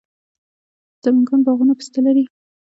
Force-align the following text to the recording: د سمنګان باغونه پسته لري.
د 0.93 0.93
سمنګان 1.03 1.39
باغونه 1.45 1.73
پسته 1.79 1.99
لري. 2.05 2.23